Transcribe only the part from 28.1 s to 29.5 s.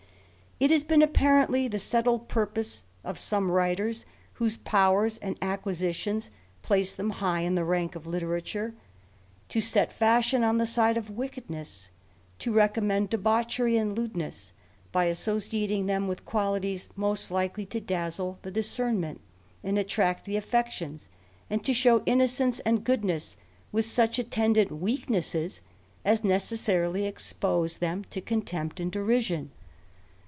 to contempt and derision.